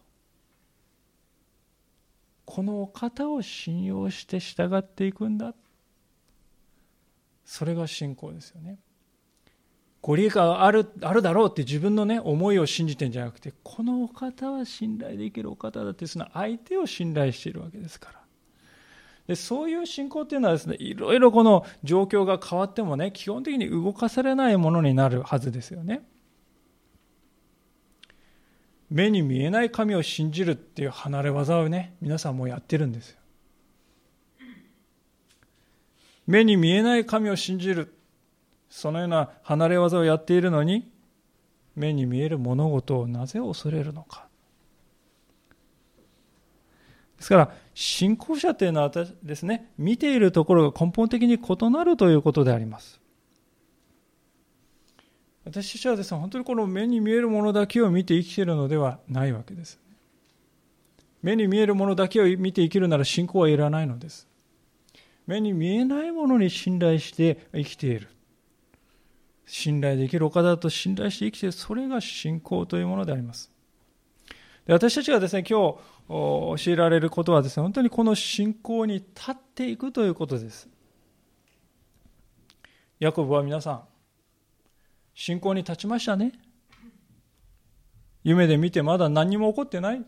[2.50, 5.54] このお方を信用して従っていくんだ。
[7.44, 8.80] それが信仰ですよね。
[10.02, 18.20] ご利益があるあるだろうって自分のね思いを信じてんじゃなくてこのお方は信頼できるお方だってその相手を信頼しているわけですから。
[19.26, 26.02] でそういう信仰っていうのはですねいろいろこの状況が変わってもね基本的に動かされないものになるはずですよね。
[28.90, 33.20] 目に見えない神を信じるっていう離れ技をね皆さんもやってるんですよ。
[36.26, 37.92] 目に見えない神を信じる
[38.70, 40.88] そのような離れ技をやっているのに
[41.76, 44.26] 目に見える物事をなぜ恐れるのか
[47.18, 48.90] ですから信仰者というのは
[49.22, 53.00] ですね見ているところが根本的に異なるということであります
[55.44, 59.80] 私たちはですね、本当にこの目に見えるものだけを見て生きているのではないわけです。
[61.22, 64.28] 目に見えるものだけを見て生きるなら信仰はいらないのです。
[65.26, 68.08] 目に見えないものに信頼して生きている。
[69.52, 71.52] 信頼できるお方だと信頼して生きている。
[71.52, 73.50] それが信仰というものであります。
[74.64, 80.68] で私たちがですね、今日教えられることはですね、本当にこの信仰に立っていくということです。
[83.00, 83.82] ヤコブは皆さん、
[85.14, 86.32] 信仰に立ちましたね。
[88.22, 90.04] 夢で見てまだ何も起こってない。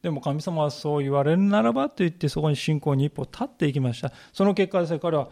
[0.00, 4.12] でも神様はそう言われるならばと言ってそこに信仰に一歩立っていきました。
[4.32, 5.30] その結果ですね、彼は、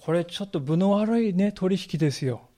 [0.00, 2.48] これちょっと分の悪いね、取引ですよ。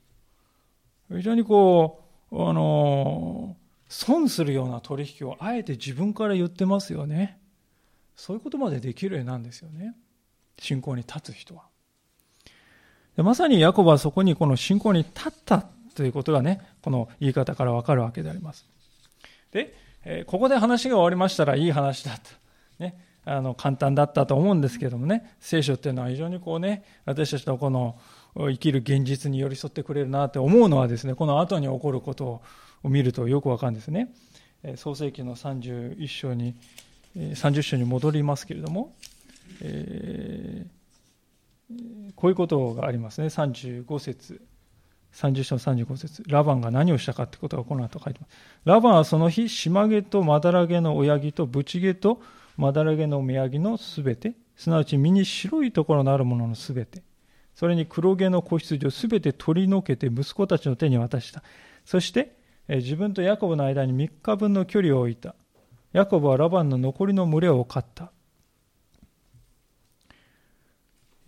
[1.10, 3.56] 非常にこう、あの、
[3.88, 7.40] 損するような取引をあえて自分から言ってますよね。
[8.14, 9.96] そういうことまでできる絵なんですよね。
[10.58, 11.64] 信仰に立つ人は。
[13.16, 18.66] でまさにヤコブはそこにこの信仰に立ったということがね、この言い方からわかるわけであります。
[19.50, 19.74] で、
[20.04, 22.30] えここで話が終わりましたらいい話だと。
[22.78, 27.98] ね、あの簡単だったと思うんですけどもね、聖書っていうのは非常にこうね、私たちのこの
[28.34, 32.42] 生きる現実に寄り添ってくれるなって思うのはですね、この後に起こること
[32.82, 34.12] を見るとよくわかるんですね。
[34.76, 36.54] 創世紀の31章に、
[37.16, 38.94] 30章に戻りますけれども、
[39.62, 40.80] えー
[42.16, 43.28] こういうことがありますね。
[43.28, 44.42] 35節。
[45.14, 48.30] 30章35節ラバンが何をしたかってことがこの後書いてます。
[48.64, 52.22] ラバンはその日、島毛とまだら毛の親木とブチ毛と
[52.60, 57.02] まだら毛の目ヤギのすべて、すなわち身に白いところのあるもののすべて、
[57.54, 61.42] それに黒毛の子羊をすべて取り除けて息子たちの手に渡した。
[61.86, 62.36] そして、
[62.68, 65.34] 自分とヤコブの間に3日分の距離を置いた。
[65.94, 68.12] ヤコブはラバンの残りの群れを飼った。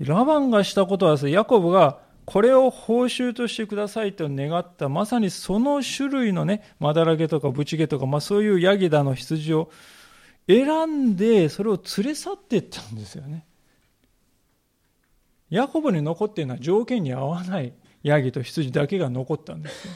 [0.01, 9.71] ラバンがしたことはですね、ヤコブがこれを報酬としてくださいと願った、まさにその種類のね、まだらげとかブチゲとか、まあそういうヤギだの羊を
[10.47, 13.47] 選んで、それを連れ去っていったんですよね。
[15.51, 19.93] ヤコブに残っているのは条件に合わないヤギと羊だけが残ったんですよ。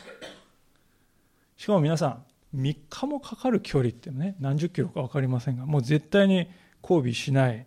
[1.56, 2.24] しかも皆さん、
[2.56, 6.48] 3日もかかる距離ってね、何十キロか分かりませんが、もう絶対に
[6.82, 7.66] 交尾しない。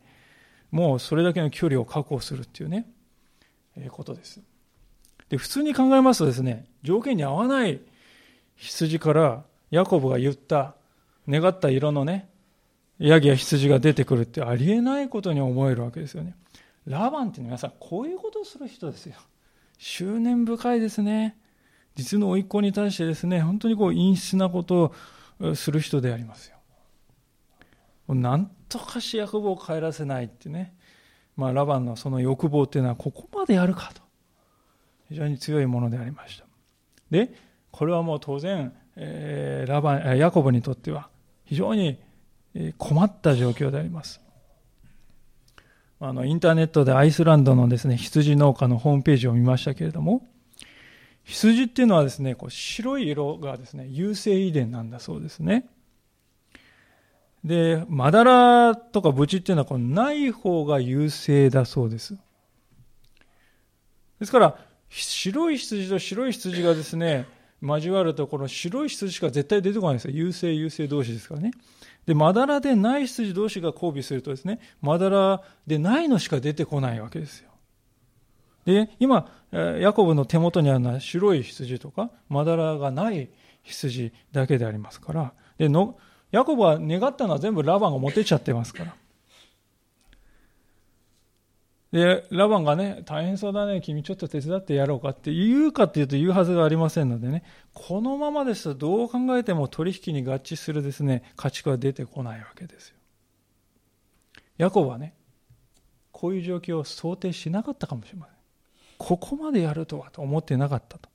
[0.72, 2.86] もうそれだけの距離を確保するっていうね、
[3.76, 4.39] えー、ことです。
[5.30, 7.82] で、普通に考えますとですね、条件に合わない
[8.56, 10.76] 羊からヤコブが言った、
[11.28, 12.30] 願った色のね、
[12.99, 16.35] ヤギや羊が出てくるってありえないことに思えるわけですよね。
[16.85, 19.15] ラバンって皆さん、こういうことをする人ですよ。
[19.77, 21.38] 執念深いですね。
[21.95, 24.93] 実の甥っ子に対してですね、本当にこう陰湿なこと
[25.39, 26.59] をする人でありますよ。
[28.15, 30.73] なんとかしヤコブを帰らせないってね、
[31.35, 34.01] まあ、ラバンのその欲望っていうのはここまでやるかと
[35.09, 36.45] 非常に強いものでありました
[37.12, 37.33] で
[37.71, 41.09] これはもう当然、えー、ラバンヤコブにとっては
[41.45, 41.99] 非常に
[42.77, 44.21] 困った状況であります
[45.99, 50.25] あのインターネットでアイスランドのですね羊農家のホームページを見ましたけれども
[51.23, 55.67] 羊っていうのはですねこう白い色がですね優性遺伝なんだそうですね
[57.43, 62.17] で、まだらとかブチっていうのはこのない方が優勢だそうです。
[64.19, 64.58] ですから、
[64.89, 67.27] 白い羊と白い羊がですね、
[67.62, 70.13] 交わると、この白い羊しか絶対出てこないんですよ。
[70.13, 71.52] 優勢優勢同士ですからね。
[72.06, 77.50] で、まだらでない羊同士が交尾するとですね、まだらでないのしか出てこないわけですよ。
[78.65, 83.29] で、今、ヤコブの手元にあるのは白い羊とか、まだらがない
[83.63, 85.97] 羊だけでありますから、で、の
[86.31, 88.95] ヤコブは願ったのは全部ラバンが持てちゃってますから。
[91.92, 102.96] で、ラバンがね、大変そうだね、君ちょっと手伝ってやろうかって言うかっていうと言うはずがありませんのでね、このままですとどう考えても取引に合致するですね、価値は出てこないわけですよ。
[104.60, 105.15] ヤコブはね、
[106.12, 108.35] こういう状況を想定しなかったかもしれません。
[109.00, 111.10] ここまでやるとはと思ってなかったと。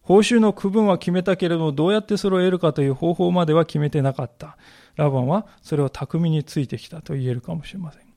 [0.00, 4.56] 報酬の区分は決めたけれども、どうやってそれを得るかという方法までは決めてなかった。
[4.96, 8.07] ラバンはそれを巧みについてきたと言えるかもしれません。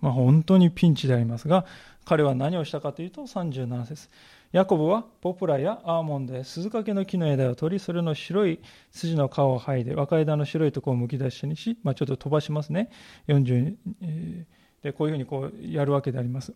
[0.00, 1.66] まあ本当にピンチでありますが、
[2.04, 4.08] 彼は何をしたかというと37節。
[4.52, 8.58] ヤコブはポプラやアーモンドや鈴掛の木の枝を取り、それの白い
[8.90, 12.90] 筋の皮を剥いで、若枝の白いところをむき出しにし、まあ、ちょっと飛ばしますね。
[13.28, 13.76] 40、
[14.82, 16.52] で、こういうふうにこうやるわけであります。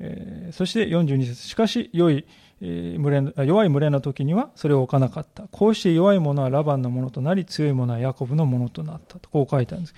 [0.00, 1.46] えー、そして42節。
[1.46, 2.24] しかし良い、
[2.60, 5.48] 群れ弱い群れの時にはそれを置かなかった。
[5.50, 9.18] こうして弱いものはラバンのものとなり強いものはヤコブのものとなった。
[9.18, 9.94] とこう書いてあるんです。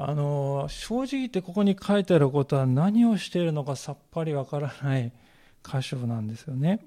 [0.00, 5.12] あの正直言ってここに書いてあることは何をしているのかさっぱりわからない
[5.64, 6.86] 箇所なんですよね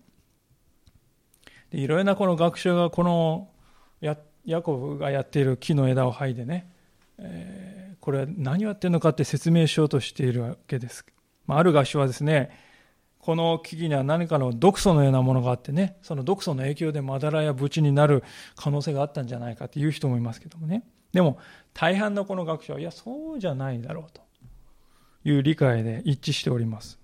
[1.72, 3.50] でいろいろなこの学者がこの
[4.00, 6.72] ヤヤコブがやっている木の枝を剥いでね、
[7.18, 11.06] えー、これは何をやってるのかって説明しようとしているわけです
[11.46, 12.50] まある合唱はですね、
[13.20, 18.24] この木々には何かの毒素のようなものがあってね、その毒素の影響でまだらやブチになる
[18.56, 20.84] 可能性があったんじゃないかっていう人もいますけどもね。
[21.14, 21.38] でも、
[21.74, 24.22] 大半のこの学者は、いや、そうじゃないだろうと
[25.24, 27.00] いう理解で一致しております。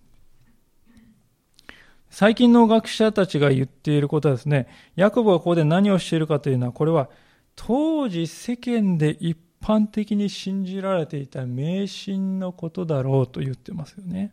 [2.10, 7.10] 最近の学者たちが言っていることはですね、ヤコブがここで何をしているかというのは、これは
[7.56, 14.32] 当時世間で一般的に信じられていた迷信のことだろうと言ってますよね。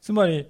[0.00, 0.48] つまり、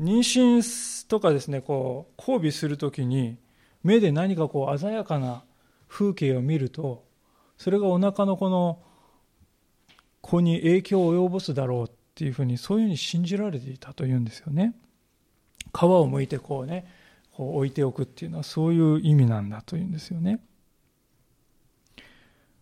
[0.00, 3.36] 妊娠とかですね、こう、交尾するときに、
[3.82, 5.44] 目で何かこう鮮やかな
[5.88, 7.04] 風景を見ると、
[7.56, 8.80] それがお腹のこの
[10.20, 14.74] 子に影響を及ぼすだろうっていうふうに、そういうふうに信じられていたというんですよね。
[15.72, 16.86] 皮を剥いてこうね、
[17.32, 20.40] こう置いておくっていうのはそういう意味なんだというんですよね。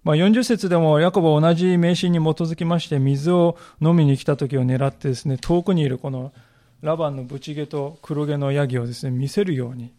[0.06, 6.32] まあ、40節でもヤコブは同じ迷信に基づきまして水を飲みに来た時を狙ってですね遠くにいるこの
[6.80, 9.92] ラバンのブチ毛と黒毛のヤギをですね見せるように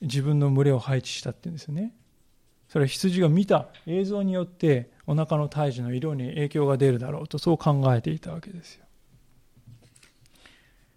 [0.00, 1.92] 自分の群れを配置したっていうんですよね
[2.70, 8.84] それは羊が見た映像によってお腹の胎児の色に影響が出るだろうとそう考えていたわけですよ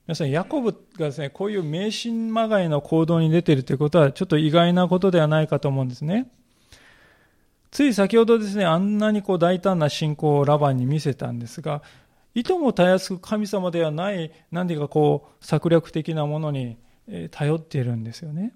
[0.07, 6.30] 皆さんヤコブがですねこういう迷信まがいの行動に出ているということはちょっと意外なことではないかと思うんですね
[7.74, 11.82] つい先ほどですね、あんなにこう大胆な信仰をラバンに見せたんですが、
[12.36, 16.78] いともたやすく神様ではない、何ていうかこう、策略的なものに
[17.32, 18.53] 頼っているんですよね。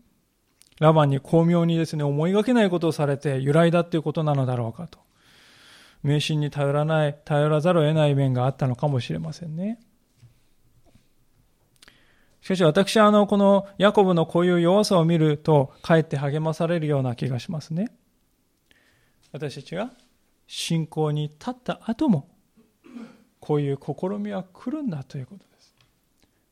[0.80, 5.00] ラバンに巧妙にですね、思いがけないことをされて、由来だっていうことなのだろうかと。
[6.04, 9.80] 迷信に頼らない、頼らざるを得ない面があったのかもしれませんね。
[12.42, 17.92] しかし私はあの、このヤコブのこういう弱さを見ると、かえって励まされるような気がしますね。
[19.32, 19.92] 私たちが
[20.48, 22.30] 信仰に立った後も
[23.40, 25.76] こういう試みは来るんだということです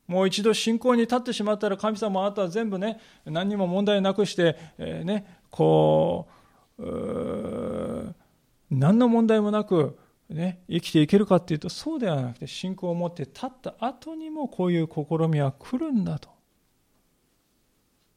[0.07, 6.27] もう一度信仰に立ってしまったら神様あなたは全部ね何にも問題なくして、えー、ねこ
[6.77, 6.83] う
[8.69, 9.97] 何の問題もなく
[10.27, 16.29] ね、生きていけるかっていうとそうではなくて信仰を持って立った後にもこういう試みは来るんだと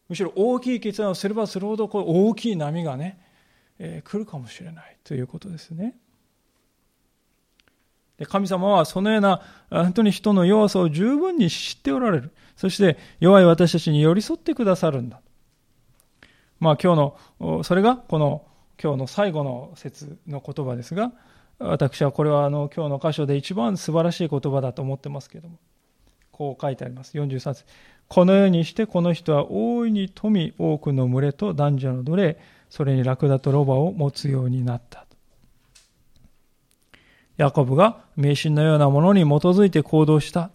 [0.08, 3.20] むしろ大きい決断をすればするほどこう大きい波がね
[3.78, 5.96] えー、来るかもしれないということですね。
[8.18, 9.40] で神様はそのような
[9.70, 12.32] 本当に人の弱さを十分に知っておられる。
[12.56, 15.20] そして弱い私たちに寄り添ってくださるんだ。
[16.58, 18.44] まあ今日の、それがこの
[18.82, 21.12] 今日の最後の説の言葉ですが、
[21.60, 25.58] 私はこれはあの今日の箇所で一番素晴らしい言葉だと思ってますけども、
[26.32, 27.16] こう書いてあります。
[27.16, 27.64] 43節。
[28.08, 32.38] このようにしてこの人は大いに富多くの群れと男女の奴隷、
[32.70, 35.07] それにラクダとロバを持つようになった。
[37.38, 40.50] ヤコブが迷信のようなものに基づいて行動した。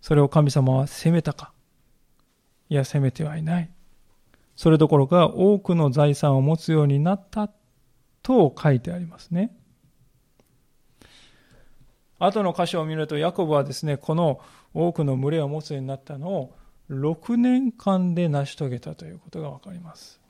[0.00, 1.52] それを神様は責めたか？
[2.68, 3.70] いや、責めてはいない。
[4.54, 7.50] それどころか多くの財産を持つようになった
[8.22, 9.56] と書いてありますね。
[12.18, 14.40] 後の箇所を見ると、ヤコブはですね、この
[14.74, 16.56] 多くの群れを持つようになったのを
[16.90, 20.21] 6年間で成し遂げたということがわかります。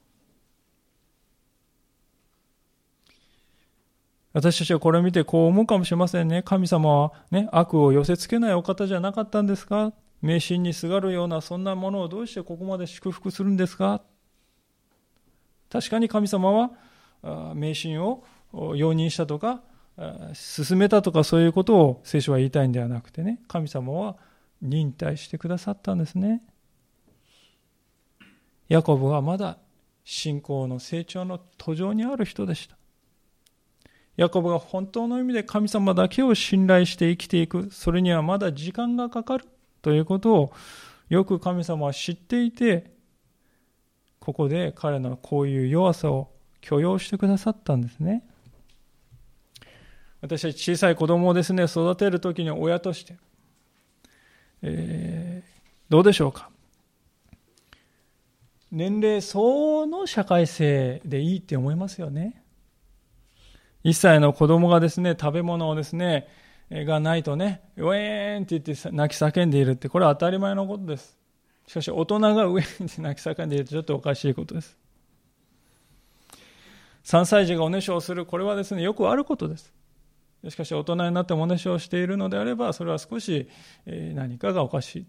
[4.33, 6.43] 私たちはこれを見てこう思うかもしれませんね。
[6.43, 9.93] 神様はね、悪を寄せつけないお方じゃなかったんですか？
[10.23, 14.03] 迷信にすがるようなそんなものをどうしてここまで祝福するんですか？
[15.71, 16.53] 確かに神様
[17.23, 19.63] は迷信を容認したとか
[20.35, 24.17] 進めたとかそういうことを聖書は言いたいんではなくてね神様は
[24.61, 26.43] 忍耐してくださったんですね
[28.69, 29.59] ヤコブはまだ
[30.05, 32.77] 信仰の成長の途上にある人でした。
[34.17, 39.47] ヤコブが本当の意味で神様だけを信頼して生きていく、それにはまだ時間がかかる
[39.81, 40.53] ということを
[41.09, 42.93] よく神様は知っていて、
[44.21, 48.23] ここで彼のこういう弱さを許容してくださったんですね。
[50.21, 53.17] 私たち小さい子供をですね、育てるときに親として、
[54.63, 56.51] えー、どうでしょうか？
[58.71, 62.42] 年齢相応の社会性でいいって思いますよね。
[63.85, 66.29] 1歳の子供がですね、食べ物をですね、
[66.71, 71.19] がないとね、ウェーンって言って泣き叫んでいるって、これは当たり前のことです。
[71.67, 74.79] しかし大人がウェーンって泣き叫んでいるとちょっとおかしいことです。
[77.05, 79.73] 3歳児がおねしょをする、これはですね、よくあることです。
[80.49, 83.49] しかし大人になってもおねしょをしているのであれば、それは少し
[83.87, 85.07] 何かがおかしい。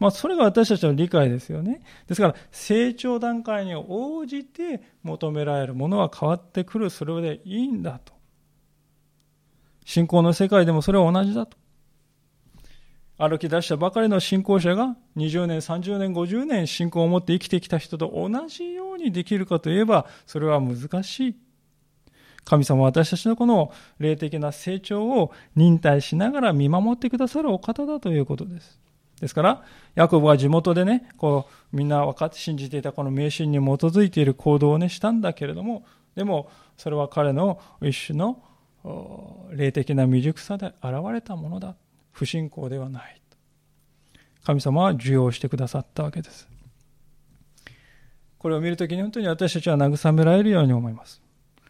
[0.00, 1.82] まあ、それが私たちの理解ですよね。
[2.08, 8.14] ですから、成長段階に応じて求められるものは変わってくる、それでいいんだと。
[9.84, 11.58] 信仰の世界でもそれは同じだと。
[13.18, 21.36] 歩き出したばかりの信仰者が20年、30年、50年信仰を持って生きてきた人と同じようにできるかといえば、それは難しい。
[22.46, 28.80] 神様は私たちのこの霊的な成長を忍耐しながら見守ってくださるお方だということです。
[29.20, 29.62] ですから、
[29.94, 38.42] ヤコブは地元でね、こう、みんな分かって信じていたこの迷信に基づいている行動をね、したんだけれども、でも、それは彼の一種の
[39.52, 41.76] 霊的な未熟さで現れたものだ。
[42.12, 43.20] 不信仰ではない。
[44.42, 46.48] 神様は受容してくださったわけです。
[48.38, 51.20] これを見るときに本当に私たちは慰められるように思います。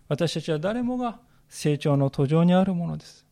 [0.08, 3.26] 私たちは誰もが成長の途上にあるものです。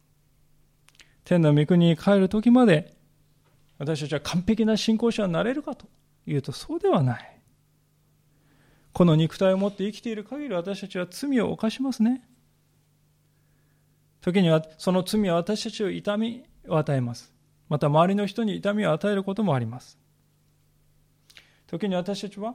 [1.25, 2.98] 天の御国に帰る時まで
[3.79, 5.87] 私たちは完璧な信仰者になれるかと
[6.27, 7.39] いうとそうではない。
[8.93, 12.23] この肉体を持って生きている限り私たちは罪を犯しますね。
[14.21, 17.33] 時にはその罪は私たちを痛みを与えます。
[17.69, 19.97] また周りの人に痛みを与えることもあります。
[21.69, 22.55] 時に私たちは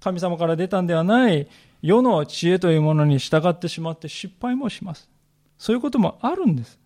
[0.00, 1.48] 神様から出たんではない
[1.80, 5.08] 世の知恵というものに従ってしまって失敗もします。
[5.56, 6.78] そういうこともあるんです。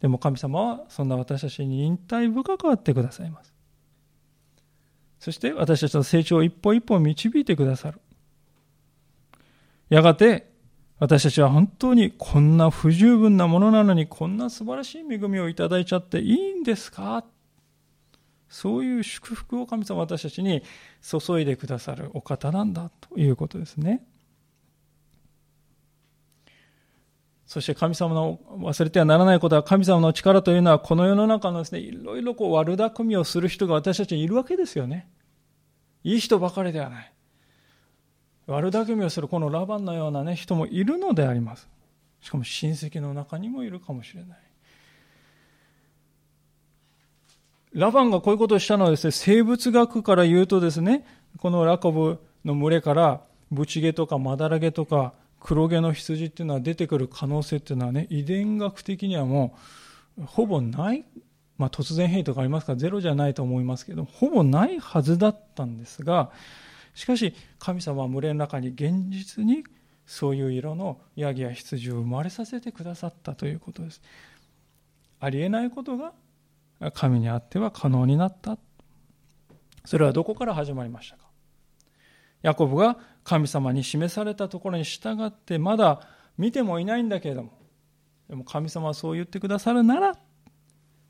[0.00, 3.52] でも神様はそんな私たちに引退深くあってくださいます。
[5.18, 8.00] そして私たちの成長を一歩一歩導いてくださる。
[9.90, 10.48] やがて
[10.98, 17.24] 私たちは本当にこんな不十分なものなのにこんな素晴らしい恵みをいただいちゃっていいんですか？
[18.48, 20.62] そういう祝福を神様私たちに
[21.02, 24.04] 注いでくださるお方なんだということですね。
[27.50, 35.10] そして神様の忘れてはならないことは神様の力というのはこの世の中のですね、いろいろこう悪巧みをする人が私たちにいるわけですよね。
[36.04, 37.12] いい人ばかりではない。
[38.46, 41.68] 悪巧みをするこのラバンのようなね、人もいるのであります。
[42.20, 44.38] しかも親戚の中にもいるかもしれない。
[47.72, 51.04] ラバンがこういうことをしたのはですね、生物学から言うとですね、
[51.38, 59.56] このラコブの群れからブチゲとかマダラゲとか黒毛の羊っていうのは出てくる可能性っていうのはね、遺伝学的にはも
[60.18, 61.04] う、ほぼない、
[61.56, 66.30] まあ突然変異とかありますからゼロじゃないと思いますけど、ほぼないはずだったんですが、
[66.94, 69.64] しかし神様は群れの中に現実に
[70.06, 74.02] そういう色のヤギや羊を生まれさせてくださったということです。
[75.20, 76.12] ありえないことが
[76.94, 78.58] 神にあっては可能になった。
[79.84, 81.29] それはどこから始まりましたか？
[82.42, 86.00] ヤコブが神様に示されたところに従ってまだ
[86.38, 87.52] 見てもいないんだけれども
[88.28, 90.16] でも神様はそう言ってくださるなら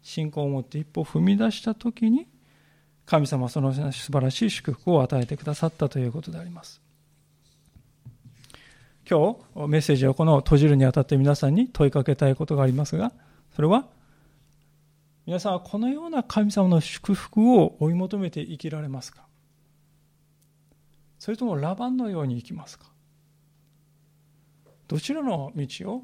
[0.02, 2.26] 信仰を持って一歩踏み出した時に
[3.06, 6.80] 神様はその素晴らしい祝福を与えてくださったということであります。
[9.08, 13.12] 今日メッセージをこの閉じるにあたって皆さんに問いかけたいことがありますが
[13.56, 13.86] それは
[15.26, 19.22] 皆さんはこのような神様の祝福を追い求めて生きられますか？
[21.20, 22.86] それともラバンのように生きますか？
[24.88, 26.02] どちらの道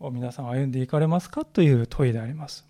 [0.00, 2.66] を皆さん歩んでいかれますかという問いであります。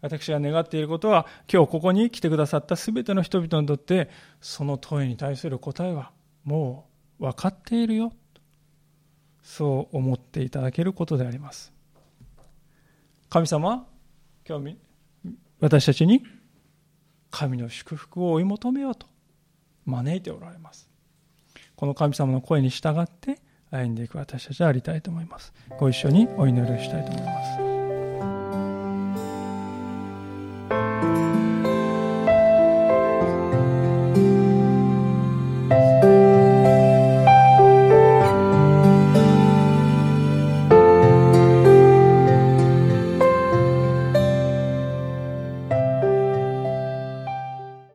[0.00, 4.08] 私が願っていることは、今日ここに来てくださった全ての人々にとって、
[4.40, 6.12] その問いに対する答えは、
[6.44, 6.88] も
[7.20, 8.12] う分かっているよ。
[9.42, 11.72] そう思っていただけることであります。
[13.28, 13.86] 神様、
[14.48, 14.76] 今日、
[15.60, 16.24] 私たちに、
[17.30, 19.06] 神の祝福を追い求めようと
[19.86, 20.88] 招いておられます。
[21.76, 25.52] この神様の声に従って歩んでいく私たちでありたいと思います。
[25.78, 27.61] ご一緒にお祈りをしたいと思います。